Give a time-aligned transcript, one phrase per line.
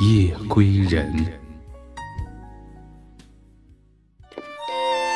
[0.00, 1.14] 夜归人。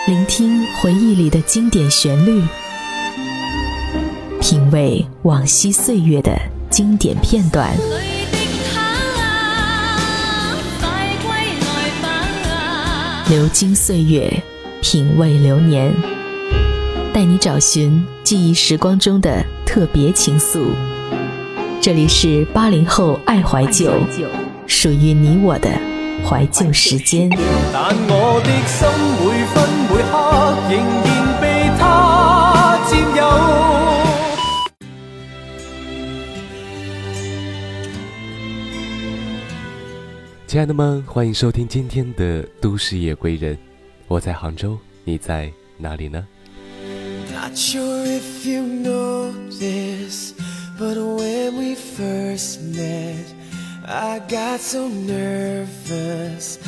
[0.06, 2.40] 聆听回忆里的经典旋律，
[4.40, 6.38] 品味往昔岁月的
[6.70, 7.76] 经典片段。
[13.28, 14.42] 流金岁月，
[14.80, 15.92] 品味流年，
[17.12, 20.66] 带你找寻记忆时光中的特别情愫。
[21.80, 23.92] 这里是八零后爱怀旧，
[24.68, 25.70] 属于你我的
[26.22, 27.28] 怀旧时间。
[27.72, 28.86] 但我的心
[29.18, 29.56] 每分
[29.88, 30.14] 每刻
[30.68, 31.08] 仍然
[31.40, 31.44] 被
[31.78, 33.20] 他占有。
[40.46, 43.56] 亲爱的们，欢迎收听今天的《都市夜归人》，
[44.06, 46.26] 我在杭州，你在哪里呢
[47.32, 50.34] ？Not sure if you know this,
[50.78, 53.24] but when we first met,
[53.90, 56.58] I got so nervous.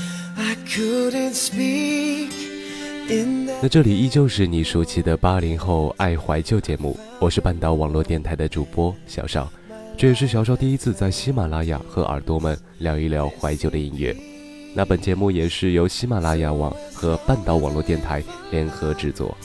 [3.61, 9.47] 那这里依旧是你熟悉的八零后爱怀旧节目，我是半岛网络电台的主播小邵，
[9.99, 14.17] 这也是小邵第一次在喜马拉雅和耳朵们聊一聊怀旧的音乐。
[14.75, 19.37] 那本节目也是由喜马拉雅网和半岛网络电台联合制作。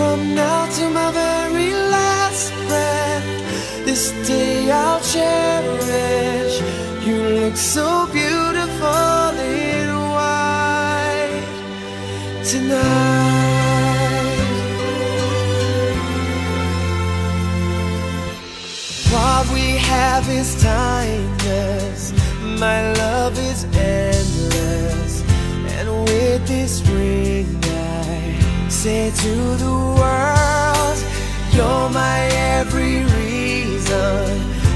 [0.00, 3.26] From now to my very last breath.
[3.84, 6.56] This day I'll cherish.
[7.06, 11.46] You look so beautiful in white
[12.52, 13.20] tonight.
[19.12, 22.12] What we have is timeless.
[22.64, 24.19] My love is endless.
[26.50, 29.34] This ring, I say to
[29.64, 30.98] the world,
[31.54, 32.28] You're my
[32.58, 34.26] every reason.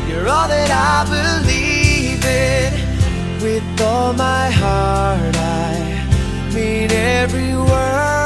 [0.09, 3.43] You're all that I believe in.
[3.43, 8.24] With all my heart, I mean every word.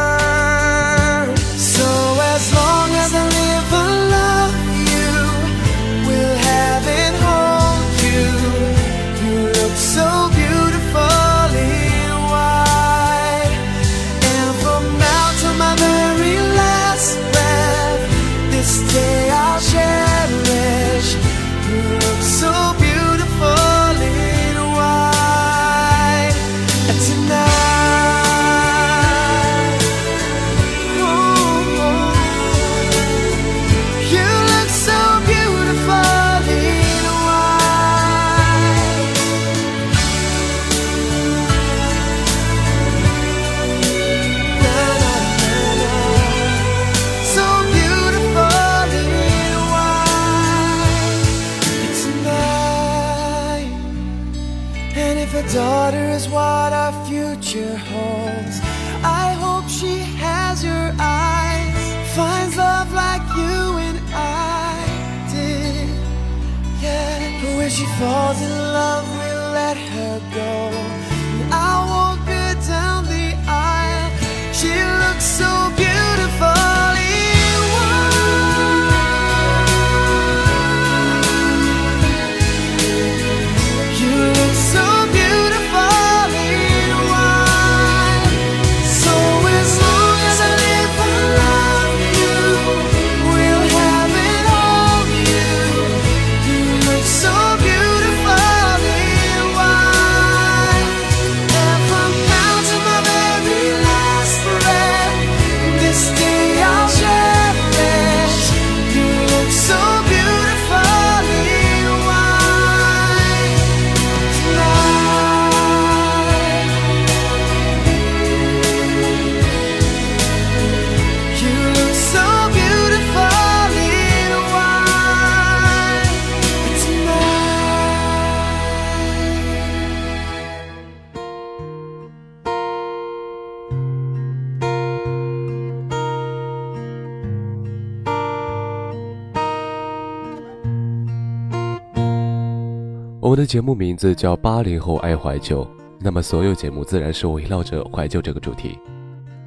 [143.39, 145.65] 的节目名字叫八零后爱怀旧，
[146.01, 148.77] 那么所有节目自然是围绕着怀旧这个主题。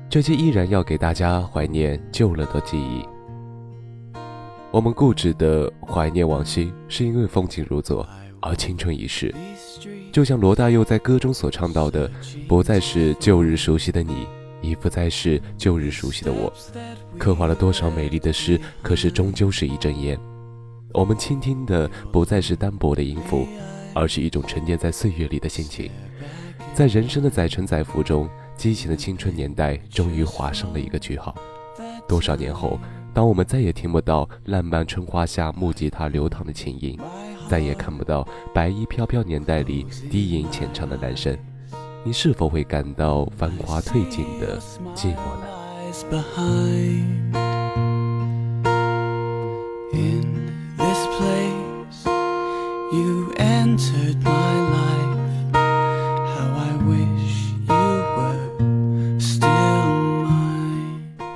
[0.10, 3.06] 这期依然要给大家怀念旧了的记忆。
[4.72, 8.08] 我们固执的怀念往昔，是因为风景如昨，
[8.40, 9.36] 而青春已逝。
[10.10, 12.10] 就像罗大佑在歌中所唱到的
[12.48, 14.26] ：“不再是旧日熟悉的你，
[14.62, 16.50] 已不再是旧日熟悉的我。”
[17.20, 20.18] 刻画了多少美丽的诗，可是终究是一阵烟。
[20.94, 23.46] 我们倾听的不再是单薄的音符，
[23.94, 25.92] 而是一种沉淀在岁月里的心情。
[26.74, 28.30] 在人生的载沉载浮中。
[28.58, 31.34] 激情的青春年代终于划上了一个句号。
[32.08, 32.80] 多少年后，
[33.12, 36.96] 当我们再也听不到烂漫春花下木吉他流淌的琴音，
[37.50, 38.24] 再也看不到
[38.54, 41.36] 白衣飘飘年代里低吟浅唱的男生，
[42.04, 44.60] 你是否会感到繁华褪尽的
[44.94, 45.48] 寂寞呢？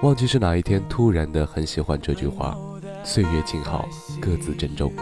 [0.01, 2.55] 忘记是哪一天突然的很喜欢这句话，
[3.03, 3.87] 岁月静好，
[4.21, 4.93] 各自珍重，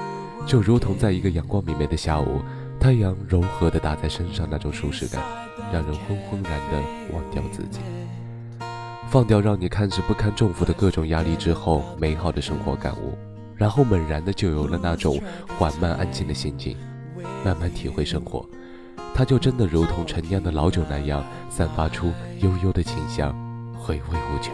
[0.48, 2.42] 就如同在一个阳光明媚的下午，
[2.80, 5.22] 太阳柔和的打在身上那种舒适感，
[5.74, 6.82] 让人昏昏然的
[7.14, 7.80] 忘掉自己，
[9.10, 13.14] 放掉让你看似不堪重负的各种压力之后，美好的生活感悟，
[13.56, 15.22] 然后猛然的就有了那种
[15.60, 16.78] 缓慢安静的心境，
[17.44, 18.46] 慢慢体会生活，
[19.14, 23.36] 它就真的如同陈酿的老酒那样，散发出悠悠的清香。
[23.86, 24.54] 回味无穷。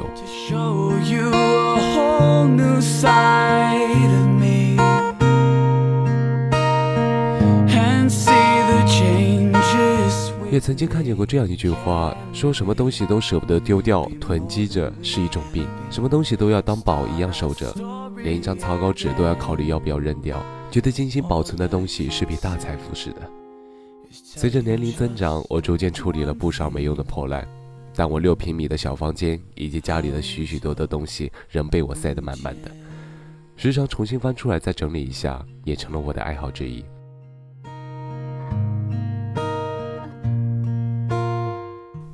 [10.51, 17.71] 也曾经看见过这样一句话，说什么东西都舍不得丢掉，囤积着是一种病；什么东西都要当宝一样守着，
[18.24, 23.21] 连一张草稿纸都要考虑要不要扔掉，觉得精心保存的东西是笔大财富似的。
[24.12, 27.48] 随着年龄增长，我逐渐处理了不少没用的破烂。
[27.95, 32.71] 但我六平米的小房间以及家里的许许多多东西仍被我塞得满满的，
[33.57, 36.86] 时常重新翻出来再整理一下，也成了我的爱好之一。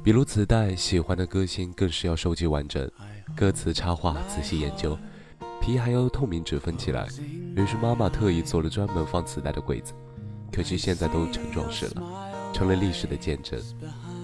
[0.01, 2.89] 比如磁带，喜欢的歌星更是要收集完整，
[3.35, 4.97] 歌词插画仔细研究，
[5.61, 7.07] 皮还要透明纸封起来。
[7.55, 9.93] 于是妈妈特意做了专门放磁带的柜子，
[10.51, 12.03] 可惜现在都成装饰了，
[12.53, 13.59] 成了历史的见证。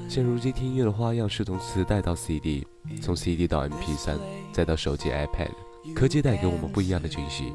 [0.10, 2.68] 现如今听音乐的花样是从磁带到 CD，
[3.02, 4.18] 从 CD 到 MP3，
[4.52, 5.50] 再到手机 iPad，
[5.96, 7.54] 科技带给我们不一样的惊喜。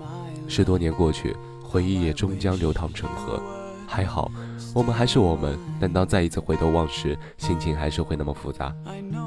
[0.49, 3.43] 十多年过去，回忆也终将流淌成河。
[3.87, 4.31] 还好，
[4.75, 5.58] 我们还是我们。
[5.78, 8.75] 但当再一次回头望时，心情还是会那么复杂。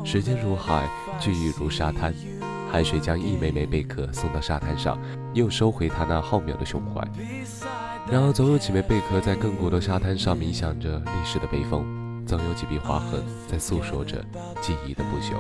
[0.04, 2.14] 时间如海，聚义如沙滩，
[2.72, 4.98] 海水将一枚枚贝壳送到沙滩上，
[5.34, 7.02] 又收回它那浩渺的胸怀。
[8.12, 11.86] 然而，总有几枚贝壳在亘古的沙滩上冥想着历史的悲风。
[12.26, 14.24] 总有几笔划痕在诉说着
[14.62, 15.34] 记忆的不朽。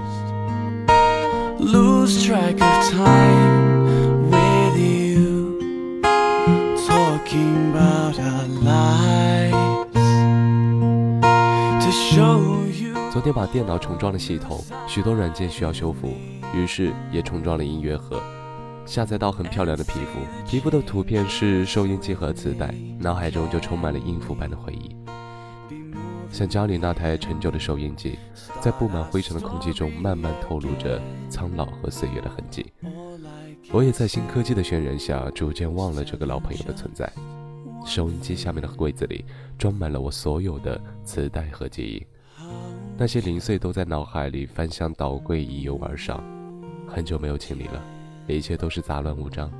[13.11, 16.15] 昨天把电脑重装了系统，许多软件需要修复，
[16.53, 18.21] 于是也重装了音乐盒，
[18.85, 24.95] 下载到很漂亮的皮肤，皮肤的图片是收音机和磁带，脑海中就充满了音符般的回忆。
[26.31, 28.17] 像家里那台陈旧的收音机，
[28.61, 32.71] 在布满灰尘的空气中，慢慢透露着苍老和岁月的痕迹。
[33.71, 37.11] 我也在新科技的渲染下，逐渐忘了这个老朋友的存在。
[37.85, 39.25] 收音机下面的柜子里，
[39.57, 42.05] 装满了我所有的磁带和记忆，
[42.97, 46.23] 那些零碎都在脑海里翻箱倒柜，一拥而上。
[46.89, 47.81] 很久没有清理了，
[48.27, 49.51] 一切都是杂乱无章。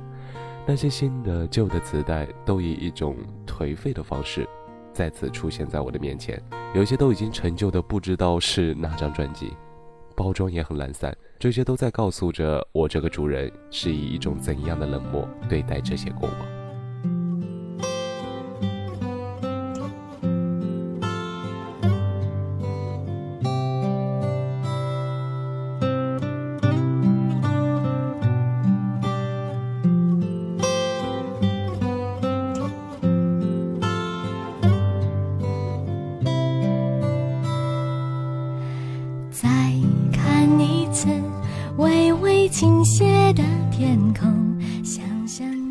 [0.66, 4.46] 那些新的、旧的磁带，都以一种颓废的方式。
[4.92, 6.42] 再次出现在我的面前，
[6.74, 9.52] 有些都已经陈旧的不知道是哪张专辑，
[10.16, 16.59] 包装也很懒散，这些都在告诉着我这个主人是以一种怎样的冷漠对待这些过往。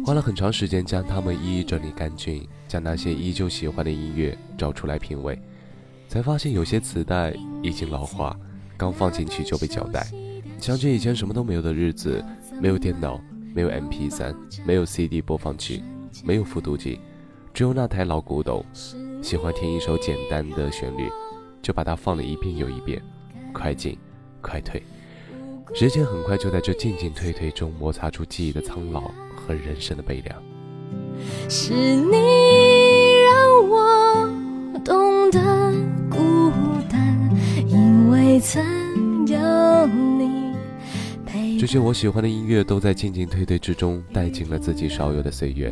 [0.06, 5.40] 花了很长时间将它们一一整理干净，将那些依旧喜欢的音乐找出来品味，
[6.08, 8.36] 才发现有些磁带已经老化，
[8.76, 10.08] 刚放进去就被搅带。
[10.58, 12.24] 想起以前什么都没有的日子，
[12.60, 13.22] 没有电脑，
[13.54, 14.36] 没有 MP3，
[14.66, 15.84] 没有 CD 播放器，
[16.24, 17.00] 没有复读机，
[17.54, 18.66] 只有那台老古董，
[19.22, 21.08] 喜欢听一首简单的旋律，
[21.62, 23.00] 就把它放了一遍又一遍，
[23.54, 23.96] 快进，
[24.42, 24.82] 快退。
[25.74, 30.44] 时间很快就在这进进退退中摩擦出记忆的苍老和人生的悲凉。
[31.48, 32.18] 是你
[33.24, 34.30] 让我
[34.84, 35.40] 懂得
[36.10, 36.52] 孤
[36.90, 37.30] 单，
[37.68, 38.62] 因为曾
[39.28, 39.86] 有
[40.18, 40.54] 你
[41.26, 41.58] 陪。
[41.58, 45.72] 这些我喜欢的音乐都在进进退退之中带进了自己少有的岁月，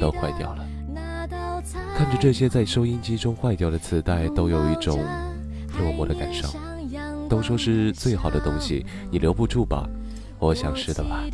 [0.00, 0.66] 都坏掉了。
[1.96, 4.98] 看着这些在收音机中坏掉的磁带，都有一种
[5.78, 6.50] 落寞的感伤。
[7.32, 9.88] 都说是最好的东西，你留不住吧？
[10.38, 11.24] 我想是的吧。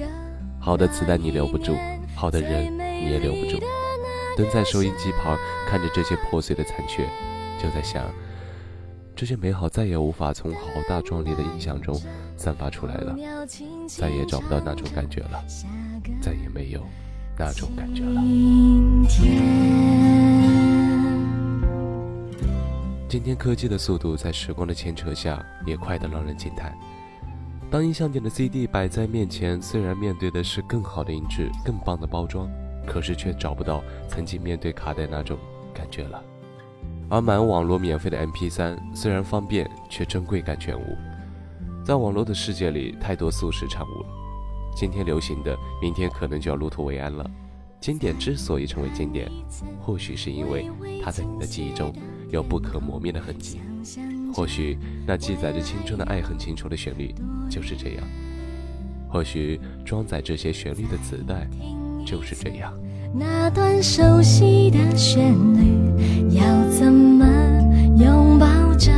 [0.61, 1.75] 好的磁带你留不住，
[2.15, 3.59] 好的人你也留不住。
[4.37, 5.37] 蹲在收音机旁，
[5.69, 7.05] 看着这些破碎的残缺，
[7.61, 8.05] 就在想，
[9.17, 12.01] 这些美好再也无法从浩大壮丽的音响中
[12.37, 13.17] 散发出来了，
[13.89, 15.45] 再也找不到那种感觉了，
[16.23, 16.81] 再也没有
[17.37, 18.23] 那种感觉了。
[23.09, 26.77] 今天科技的速度在时光的牵扯下也快得让人惊叹。
[27.71, 32.51] 当音像店的 CD 摆在面前，虽然面对的是更好的音质、更棒的包装，
[32.87, 35.39] 可是却找不到曾经面对卡带那种
[35.73, 36.23] 感觉了。
[37.09, 40.85] 而满网络免费的 MP3 虽然方便，却珍贵感全无。
[41.83, 44.09] 在网络的世界里，太多速食产物了。
[44.77, 47.25] 今天流行的，明天可能就要入土为安了。
[47.81, 49.31] 经典之所以成为经典，
[49.81, 50.71] 或许是因为
[51.03, 51.91] 它在你的记忆中。
[52.31, 53.61] 有不可磨灭的痕迹，
[54.33, 57.15] 或许那记载着青春的爱恨情仇的旋律
[57.49, 58.05] 就是这样，
[59.09, 61.49] 或许装载这些旋律的磁带
[62.07, 62.73] 就是这样。
[63.15, 67.25] 那段熟悉的旋律，要怎么
[67.97, 68.47] 拥抱
[68.79, 68.93] 这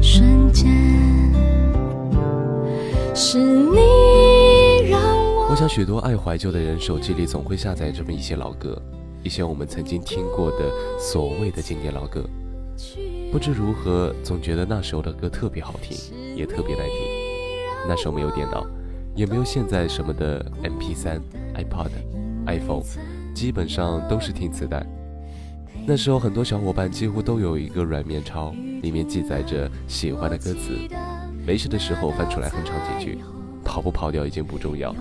[0.00, 0.70] 瞬间？
[3.14, 5.48] 是你让我。
[5.50, 8.80] 我想许多爱怀旧的人手机里总会下载这么一些老歌。
[9.22, 12.24] 一些我们曾经听过的所谓的经典老歌，
[13.30, 15.96] 不知如何，总觉得那时候的歌特别好听，
[16.36, 16.94] 也特别耐听。
[17.86, 18.66] 那时候没有电脑，
[19.14, 21.20] 也没有现在什么的 MP3、
[21.54, 21.90] iPod、
[22.46, 22.82] iPhone，
[23.34, 24.84] 基本上都是听磁带。
[25.86, 30.76] 那时候很多小伙伴几乎都有一个软面抄，里面记载着喜欢的歌词，
[31.46, 33.18] 没事的时候翻出来哼唱几句。
[33.64, 34.94] 跑不跑掉已经不重要，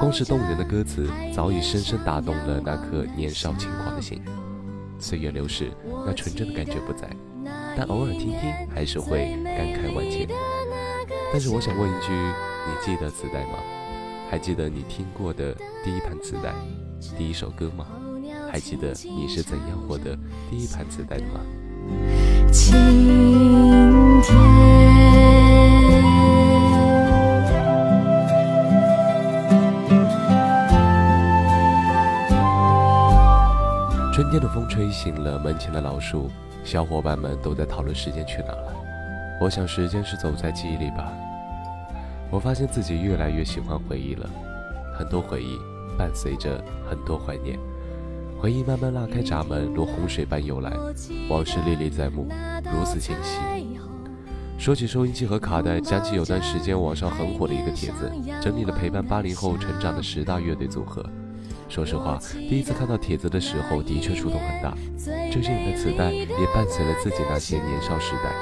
[0.00, 4.20] 光是动人的歌词早已深深打动了那颗年少轻狂的心。
[4.98, 5.70] 岁月流逝，
[6.06, 7.08] 那纯真的感觉不在，
[7.76, 10.26] 但偶尔听听还是会感慨万千。
[11.32, 13.58] 但是我想问一句，你记得磁带吗？
[14.30, 15.54] 还记得你听过的
[15.84, 16.54] 第一盘磁带、
[17.16, 17.86] 第一首歌吗？
[18.50, 20.18] 还记得你是怎样获得
[20.50, 21.40] 第一盘磁带的吗？
[22.50, 22.74] 晴
[24.22, 24.95] 天。
[34.16, 36.30] 春天的风吹醒了门前的老树，
[36.64, 38.72] 小伙伴们都在讨论时间去哪了。
[39.42, 41.12] 我想时间是走在记忆里吧。
[42.30, 44.26] 我发现自己越来越喜欢回忆了，
[44.98, 45.58] 很多回忆
[45.98, 47.58] 伴随着很多怀念，
[48.40, 50.72] 回忆慢慢拉开闸门，如洪水般涌来，
[51.28, 52.26] 往事历历在目，
[52.72, 53.38] 如此清晰。
[54.56, 61.04] 说起收音机和卡带，想起有段时间网上很火的一个帖子，整理了陪伴八零后成长的十大乐队组合。
[61.68, 62.18] 说实话，
[62.48, 64.76] 第一次看到帖子的时候，的确触动很大。
[65.30, 68.32] 这些人的磁带也伴随了自己那些年少时代。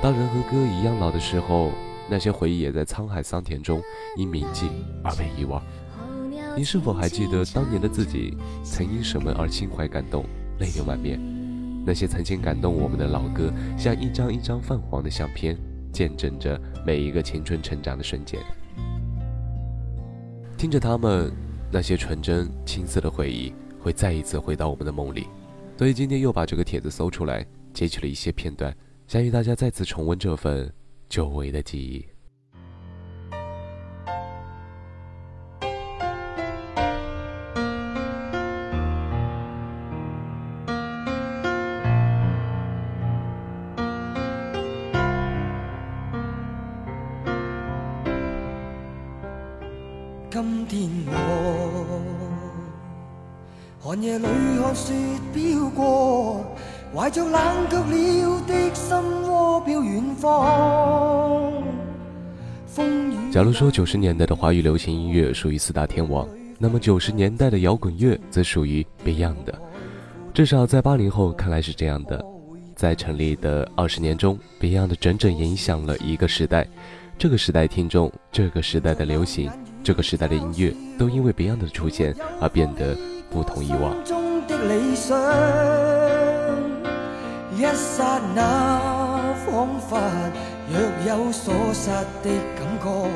[0.00, 1.70] 当人和歌一样老的时候，
[2.08, 3.82] 那些回忆也在沧海桑田中
[4.16, 4.70] 因铭记
[5.02, 5.62] 而被遗忘。
[6.56, 10.24] 你是否还记得当年的自己曾因什么而心怀感动，
[10.60, 11.20] 泪流满面？
[11.84, 15.58] 那些曾经感动我们的老歌，像一张一张泛黄的相片，
[15.92, 18.40] 见证着每一个青春成长的瞬间。
[20.56, 21.43] 听着他们。
[21.74, 25.26] 那些纯真青涩的回忆会再一次回到我们的梦里，
[25.76, 28.72] 所以今天又把这个帖子搜出来，截取了一些片段，
[29.08, 30.72] 想与大家再次重温这份
[31.08, 32.13] 久违的记忆。
[63.54, 69.56] 说九十年代的华语流行音乐属于四大天王，那么九十年代的摇滚乐则属于 Beyond 的。
[70.34, 72.22] 至少在八零后看来是这样的。
[72.74, 76.66] 在成立的二十年中，Beyond 整整影响了一个时代。
[77.16, 79.48] 这个时代听众，这个时代的流行。
[79.84, 82.96] 这个时代的音乐都因为 Beyond 的出现而变得
[83.30, 83.94] 不同以往。
[87.56, 88.93] 一刹那
[89.54, 89.96] 仿佛
[90.68, 91.88] 若有所失
[92.24, 93.08] 的感觉。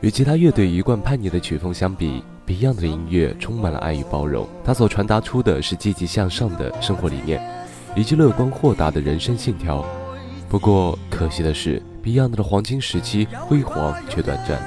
[0.00, 7.40] 与其他乐队一贯叛逆的曲风相比，Beyond 的音乐充满了爱与包容，它所传达出的是积极向上的生活理念，
[7.94, 9.84] 以及乐观豁达的人生信条。
[10.48, 14.60] 不过，可惜的是，Beyond 的黄金时期辉煌却短暂。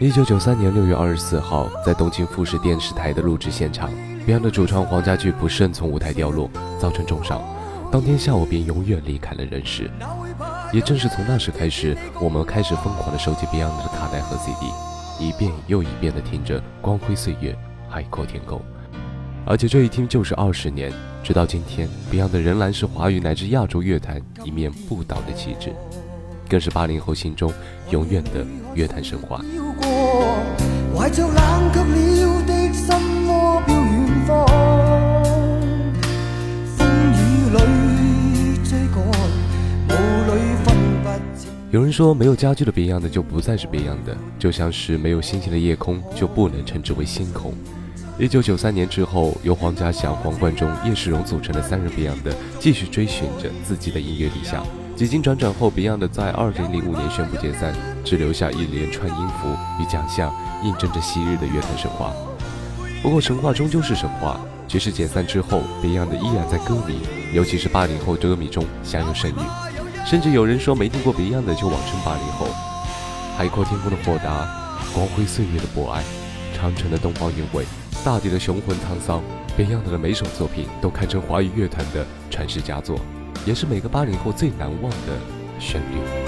[0.00, 3.90] 一九九三年六月二十四号，在东京富士电视台的录制现场
[4.26, 7.42] ，Beyond 的主唱黄家驹不慎从舞台掉落，造成重伤，
[7.90, 9.90] 当天下午便永远离开了人世。
[10.72, 14.66] 也正是从那时开始，我们开始疯狂地收集 Beyond 的卡带和 CD，
[15.20, 17.52] 一遍又一遍地听着《光辉岁月》
[17.88, 18.58] 《海阔天空》，
[19.46, 25.72] 而且这一听就是二十年，直到今天，Beyond 仍然是华语乃至亚洲乐坛一面不倒的旗帜，
[26.48, 27.52] 更是八零后心中
[27.90, 29.40] 永远的乐坛神话。
[41.76, 47.52] 有人说，没有家具的 Beyond 就不再是 Beyond 的，就像是没有星星的夜空就不能称之为星空。
[48.18, 54.66] 一九九三年之后，由黄家祥、黄贯中、叶世荣组成的三人 Beyond 继续追寻着自己的音乐理想。
[54.96, 62.10] 几经辗转后，Beyond 在二零零五年宣布解散，只留下一连串音符与奖项，印证着昔日的乐坛神话。
[63.02, 67.00] 不过，神话终究是神话，即使解散之后，Beyond 依然在歌迷，
[67.34, 69.65] 尤其是八零后歌迷中享有盛誉。
[70.06, 72.46] 甚至有人说，没听过 Beyond 的就网称八零后。
[73.36, 74.48] 海阔天空的豁达，
[74.94, 76.00] 光辉岁月的博爱，
[76.54, 77.64] 长城的东方韵味，
[78.04, 79.20] 大地的雄浑沧桑
[79.58, 83.00] ，Beyond 的每首作品都堪称华语乐坛的传世佳作，
[83.44, 85.18] 也是每个八零后最难忘的
[85.58, 86.25] 旋律。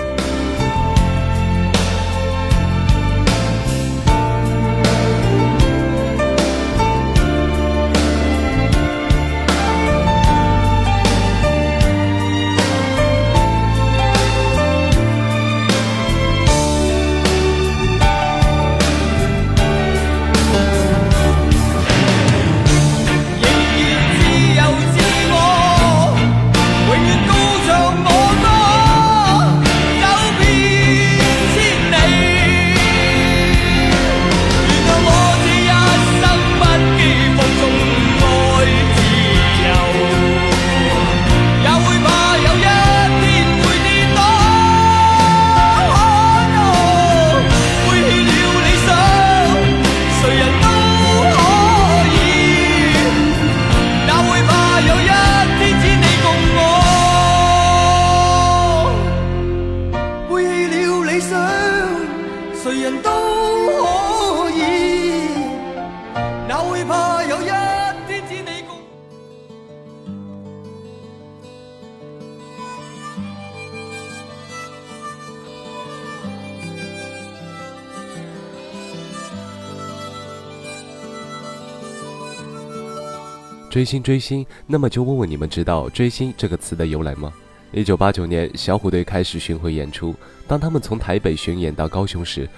[83.79, 87.33] 追星追星，那么就问问你们，知道“追星”这个词的由来吗？
[87.71, 90.13] 一九八九年，小虎队开始巡回演出。
[90.49, 92.49] 当他们从台北巡演到高雄时，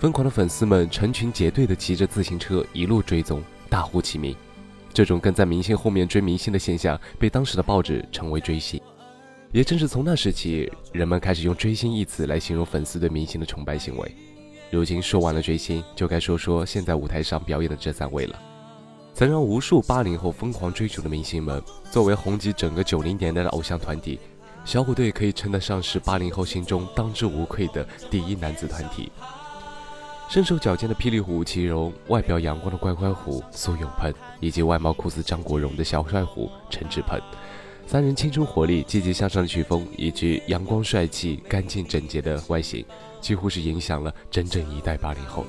[0.00, 4.34] 疯狂的粉丝们成群结队地骑着自行车一路追踪，大呼其名。
[4.92, 8.80] 这种跟在明星后面追明星的现象，被当时的报纸称为“追星”。
[9.54, 14.12] 也正是从那时起，人们开始用“追星”一词来形容粉丝对明星的崇拜行为。
[14.72, 18.36] 如今说完了追星，就该说说现在舞台上表演的这三位了。
[19.18, 24.20] 曾让无数八零后疯狂追逐的明星们，作为红极整个九零年代的偶像团体，
[24.64, 29.10] 小虎队可以称得上是八零后心中当之无愧的第一男子团体。
[30.30, 37.20] 身手矫健的霹雳虎吴奇隆，外表阳光的乖乖虎苏永喷，以及外貌酷似张国荣的小帅虎陈志朋，
[37.88, 42.86] 三人青春活力、积极向上的曲风，以及阳光帅气、干净整洁的外形，
[43.20, 45.44] 几乎是影响了整整一代八零后。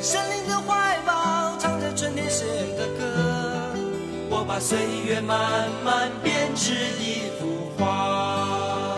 [0.00, 1.19] 生命的怀抱
[4.50, 8.96] 把岁月慢慢编织一幅画。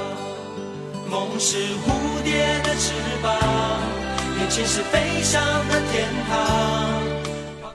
[1.10, 3.38] 梦是蝴蝶的翅膀，
[4.38, 7.02] 眼前是飞翔的天堂。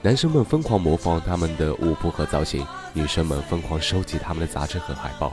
[0.02, 5.32] 男生们疯狂模仿他们的舞步和造型，女生们疯狂收集他们的杂志和海报。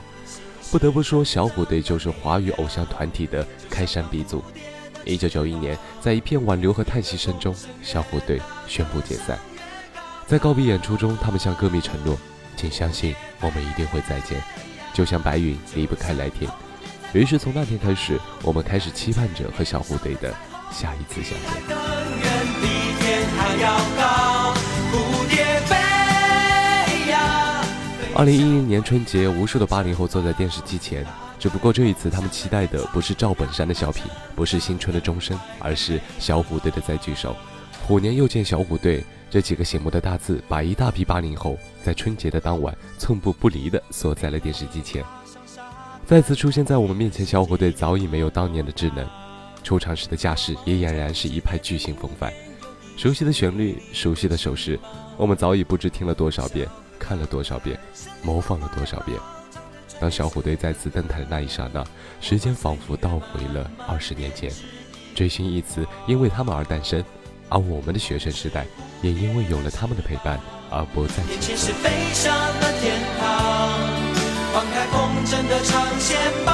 [0.70, 4.40] 不得不说，小虎队就是华语偶像团体的开山鼻祖。
[5.04, 9.36] 一九九一年，在一片挽留和叹息声中，小虎队宣布解散。
[10.28, 12.16] 在告别演出中，他们向歌迷承诺。
[12.56, 14.42] 请相信，我们一定会再见，
[14.94, 16.50] 就像白云离不开蓝天。
[17.12, 20.34] 于是从那天开始，我们开始期盼着和小虎队的
[20.72, 21.76] 下一次相见。
[28.18, 31.06] 二零一零年春节，无数的八零后坐在电视机前，
[31.38, 37.36] 只不过这一次他们期待的不是赵本山的小品，不是新春的钟声，而是小虎队的再聚首。
[37.86, 45.04] 虎年又见小虎队这几个醒目的大字，把一大批八零后在春节的当晚寸步不离地锁在了电视机前。
[46.04, 49.06] 再次出现在我们面前，小虎队早已没有当年的稚嫩，
[49.62, 52.32] 出场时的架势也俨然是一派巨星风范。
[52.96, 54.76] 熟悉的旋律，熟悉的手势，
[55.16, 56.68] 我们早已不知听了多少遍。
[56.98, 57.78] 看了多少遍，
[58.20, 59.16] 模仿了多少遍。
[60.00, 61.84] 当小虎队再次登台的那一刹那，
[62.20, 64.50] 时间仿佛倒回了二十年前。
[65.14, 67.02] 追星一词因为他们而诞生，
[67.48, 68.66] 而我们的学生时代
[69.02, 71.72] 也因为有了他们的陪伴而不再前是。
[71.72, 73.70] 飞上了天堂，
[74.52, 76.52] 放开风筝的长线，把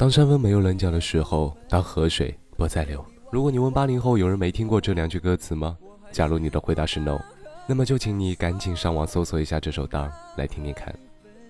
[0.00, 3.04] 当山峰没有棱角的时候，当河水不再流。
[3.30, 5.76] 如果你问八零后有人没听过这两句歌词吗？
[6.10, 7.20] 假如你的回答是 no，
[7.66, 10.08] 那么就请你赶紧上网搜索一下这首《当》
[10.38, 10.98] 来听听看，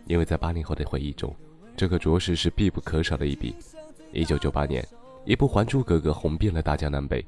[0.04, 1.32] 因为在八零后的回忆中，
[1.76, 3.54] 这可着实是必不可少的一笔。
[4.10, 4.84] 一九九八年，
[5.24, 7.24] 一部《还珠格格》红遍了大江南北。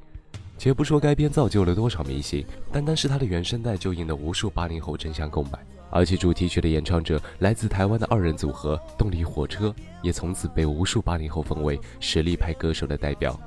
[0.58, 5.52] 且不说该片造就了多少明星，单单是它的原声带就引得无数八零后争相购买。
[5.92, 13.38] 而且主题曲的演唱者来自台湾的二人组合动力火车，也从此被无数八零后奉为实力派歌手的代表。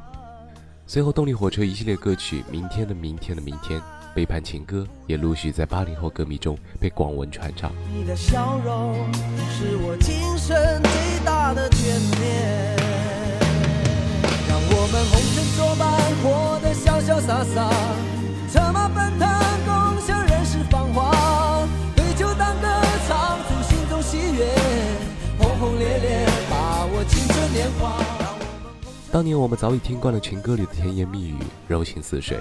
[0.87, 3.79] 随后，动力火车一系列歌曲《明天的明天的明天》
[4.13, 7.71] 《背叛情歌》也陆续在八零后歌迷中被广为传唱。
[7.91, 8.93] 你的笑容
[9.49, 11.83] 是我今生最大的眷
[12.19, 12.77] 恋，
[14.47, 15.89] 让我们红尘作伴，
[16.21, 17.67] 活得潇潇洒洒，
[18.51, 19.27] 策马奔腾，
[29.11, 32.37] 当年我们早已听惯了情歌里的甜言蜜语、柔情似水，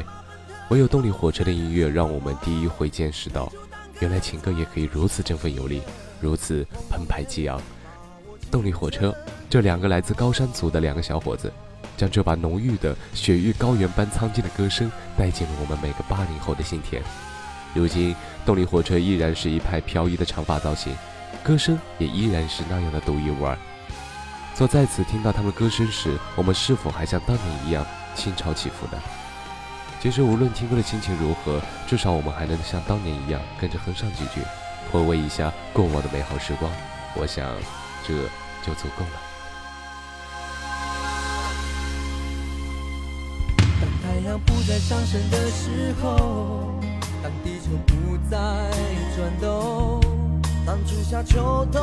[0.70, 3.50] 唯有动力火车的音乐让我们第一回见识到，
[4.00, 5.82] 原来情歌也可以如此振奋有力，
[6.20, 7.60] 如此澎湃激昂。
[8.50, 9.14] 动力火车
[9.48, 11.52] 这两个来自高山族的两个小伙子，
[11.96, 17.00] 将这把浓郁的雪域高原般苍劲的歌声带进了我们每个八零后的心田。
[17.72, 20.92] 如今，动力火车依然是一派飘逸的长发造型，
[21.44, 23.56] 歌声也依然是那样的独一无二。
[24.54, 29.02] 做再次听到他们歌声时，我们是否还像当年一样心潮起伏呢？
[30.00, 34.40] 其实无论听歌的心情如何，至少我们还能像当年一样跟着哼上几句，
[34.92, 36.70] 回味一下过往的美好时光。
[37.16, 37.44] 我想，
[38.06, 38.14] 这
[38.64, 39.20] 就足够了。
[43.80, 46.78] 当太阳不再上升的时候，
[47.20, 48.70] 当地球不再
[49.16, 50.00] 转动，
[50.64, 51.80] 当春夏秋冬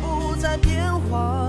[0.00, 1.48] 不再变换，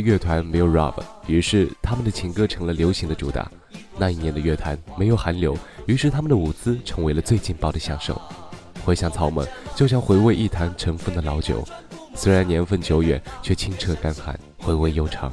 [0.00, 0.94] 乐团没有 rap，
[1.26, 3.50] 于是他们的情歌成了流行的主打。
[3.96, 8.20] 那一年的乐坛没有韩流，于是他们的舞姿成为了最劲爆的享受。
[8.84, 11.62] 回想草蜢，就像回味一坛尘封的老酒，
[12.14, 15.30] 虽然年份久远，却清澈干寒，回味悠长。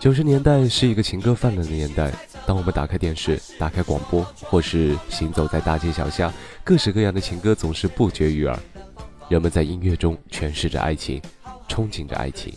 [0.00, 2.12] 九十年代是一个情歌泛滥的年代，
[2.46, 6.32] 当我们打开电视、打开广播，或是行走在大街小巷，
[6.64, 8.58] 各式各样的情歌总是不绝于耳。
[9.28, 11.20] 人们在音乐中诠释着爱情，
[11.68, 12.54] 憧憬着爱情。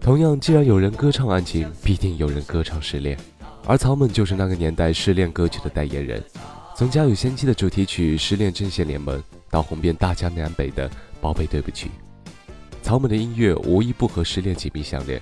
[0.00, 3.18] 同样，既然有人歌唱爱情，必定有人歌唱失恋，
[3.66, 6.24] 而草蜢就是那个年代失恋歌曲的代言人。
[6.74, 9.18] 从《家有仙妻》的主题曲《失恋阵线联盟》，
[9.50, 10.88] 到红遍大江南北的
[11.20, 11.88] 《宝贝对不起》，
[12.82, 15.20] 草蜢的音乐无一不和失恋紧密相连。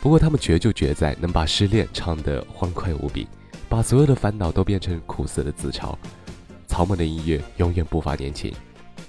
[0.00, 3.28] 不过，他们绝就绝在能把失恋唱得欢快无比，
[3.68, 5.94] 把所有的烦恼都变成苦涩的自嘲。
[6.66, 8.50] 草蜢的音乐永远不乏年轻，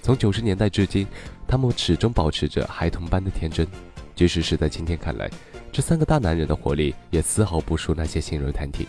[0.02, 1.06] 从九十年代至今，
[1.48, 3.66] 他们始终保持着孩童般的天真。
[4.14, 5.30] 即使是在今天看来，
[5.72, 8.86] 这三个大男人的活力也丝毫不输那些新锐团体。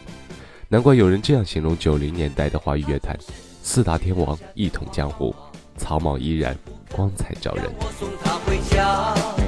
[0.70, 3.18] 难怪有人这样形容九零年代的华语乐坛：
[3.62, 5.34] 四大天王一统江湖，
[5.78, 6.58] 草莽依然
[6.92, 9.43] 光彩照人。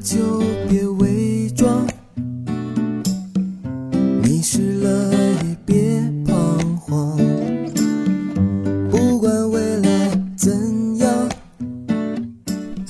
[0.00, 0.38] 曾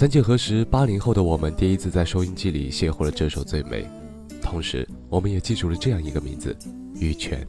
[0.09, 3.83] 几何时，八零后的我们第一次在收音机里邂逅了这首《最美》，
[4.43, 6.55] 同时我们也记住了这样一个名字——
[7.01, 7.47] 羽泉。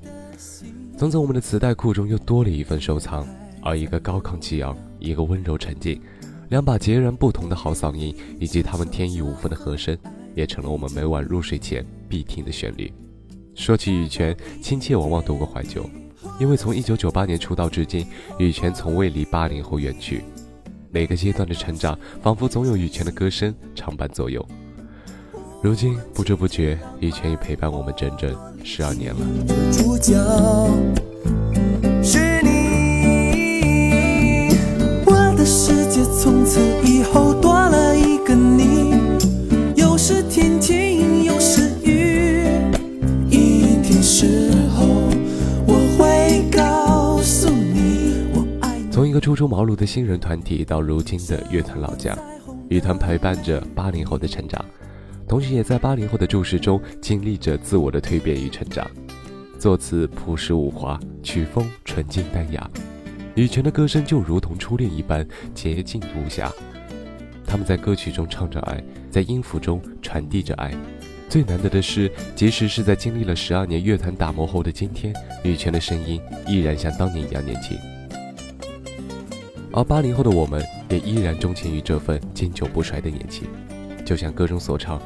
[0.98, 3.28] 从此，我们的磁带库中又多了一份收藏。
[3.62, 6.02] 而一个高亢激昂，一个温柔沉静，
[6.50, 9.98] 两把截然不同的好嗓音，以及他们天衣无缝的和声，
[10.36, 12.92] 也成了我们每晚入睡前必听的旋律。
[13.54, 15.88] 说起羽泉，亲切往往多过怀旧，
[16.40, 18.08] 因为从一九九八年出道至今，
[18.40, 20.24] 羽泉从未离八零后远去。
[20.92, 24.44] 每个阶段的成长，仿佛总有羽泉的歌声常伴左右。
[25.62, 29.22] 如今不知不觉，羽泉已陪伴我们整整十二年了。
[35.70, 38.92] 世界从此以后多了一个你。
[39.76, 42.44] 有时天晴，有时雨，
[43.30, 44.88] 阴天时候
[45.68, 48.82] 我会告诉你，我爱。
[48.90, 52.18] 从一个初出茅庐的新人团体到如今的乐团老将，
[52.70, 54.66] 乐团陪伴着八零后的成长，
[55.28, 58.90] 同时也在八零后的注视中经历着自我的蜕变与成长。
[59.60, 62.68] 作词朴实无华，曲风纯净淡雅，
[63.40, 65.26] 羽泉的歌声就如同初恋一般
[65.56, 66.52] 洁净无瑕。
[67.48, 70.74] 他们在歌曲中唱着爱，在音符中传递着爱。
[71.30, 77.78] 最难得的是，即使是在经历了十二年乐坛打磨后的今天，羽泉的声音依然像当年一样年轻。
[79.72, 83.48] 而八零后的我们，也依然钟情于这份经久不衰的年轻，
[84.06, 85.02] 就像歌中所唱：“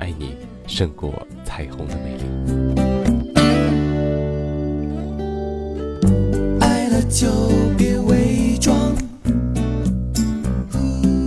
[0.00, 0.34] 爱你
[0.66, 1.12] 胜过
[1.44, 2.56] 彩虹的美丽。”
[7.08, 7.28] 就
[7.78, 8.92] 别伪装，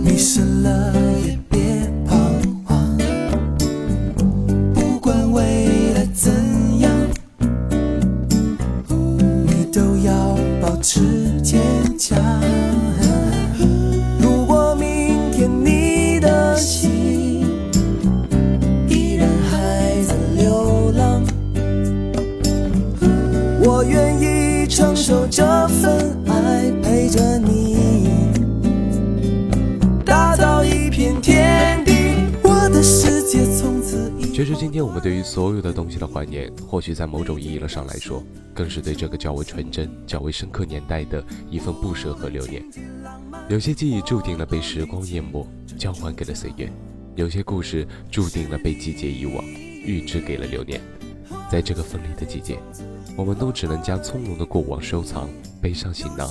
[0.04, 0.92] 迷失了
[1.26, 2.14] 也别彷
[2.64, 2.98] 徨。
[4.74, 6.30] 不管未来怎
[6.80, 6.92] 样，
[8.88, 11.60] 你都要保持坚
[11.98, 12.16] 强。
[34.40, 38.24] 其实，今天我们对于所有的东西的怀念，或许在某种意义上来说，
[38.54, 42.64] 更是对这个较为纯真、较为深刻年代的一份不舍和留恋。
[43.50, 46.68] 有些记忆注定了被时光淹没，交还给了岁月；
[47.16, 50.80] 有些故事注定了被季节遗忘，预支给了流年。
[51.50, 52.58] 在这个分离的季节，
[53.18, 55.28] 我们都只能将从容的过往收藏，
[55.60, 56.30] 背上行囊，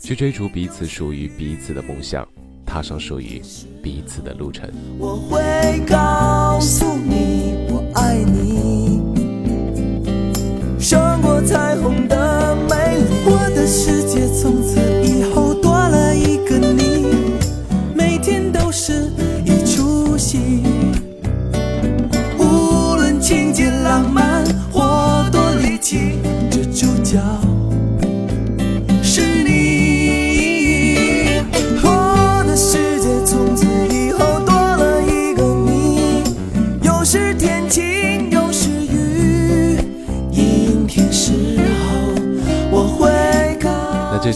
[0.00, 2.26] 去追逐彼此属于彼此的梦想，
[2.64, 3.42] 踏上属于
[3.82, 4.68] 彼此的路程。
[4.98, 5.40] 我会
[5.86, 9.00] 告诉你，我爱你，
[10.78, 13.04] 胜过彩虹的美丽。
[13.24, 14.78] 我的世界从此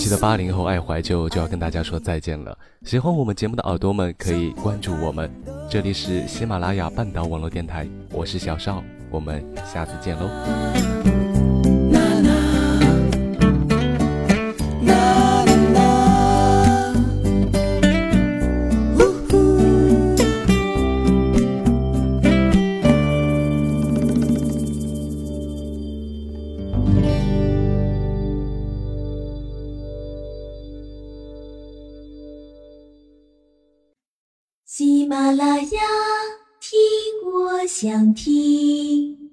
[0.07, 2.57] 期的八零后爱怀旧就要跟大家说再见了。
[2.85, 5.29] 喜欢我们节目的耳朵们可以关注我们，
[5.69, 11.16] 这里是喜马拉雅半岛网络电台，我是小邵，我们下次见喽。
[37.67, 39.26] 想听。